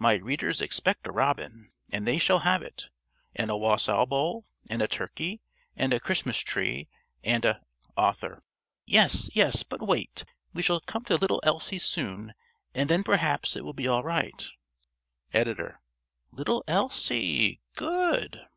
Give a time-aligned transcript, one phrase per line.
[0.00, 2.88] My readers expect a robin, and they shall have it.
[3.36, 5.42] And a wassail bowl, and a turkey,
[5.76, 6.88] and a Christmas tree,
[7.22, 7.54] and a_
[7.96, 8.42] ~Author.~
[8.84, 10.24] Yes, yes; but wait.
[10.52, 12.34] We shall come to little Elsie soon,
[12.74, 14.44] and then perhaps it will be all right.
[15.32, 15.80] ~Editor.~
[16.32, 17.60] _Little Elsie.
[17.76, 18.48] Good!